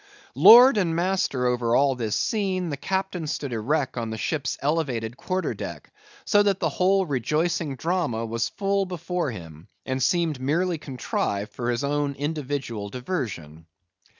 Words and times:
Lord 0.33 0.77
and 0.77 0.95
master 0.95 1.45
over 1.45 1.75
all 1.75 1.93
this 1.93 2.15
scene, 2.15 2.69
the 2.71 2.75
captain 2.75 3.27
stood 3.27 3.53
erect 3.53 3.97
on 3.99 4.09
the 4.09 4.17
ship's 4.17 4.57
elevated 4.59 5.15
quarter 5.15 5.53
deck, 5.53 5.91
so 6.25 6.41
that 6.41 6.59
the 6.59 6.69
whole 6.69 7.05
rejoicing 7.05 7.75
drama 7.75 8.25
was 8.25 8.49
full 8.49 8.87
before 8.87 9.29
him, 9.29 9.67
and 9.85 10.01
seemed 10.01 10.39
merely 10.41 10.79
contrived 10.79 11.53
for 11.53 11.69
his 11.69 11.83
own 11.83 12.15
individual 12.15 12.89
diversion. 12.89 13.67